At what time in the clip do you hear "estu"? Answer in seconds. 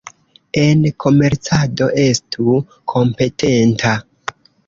2.05-2.57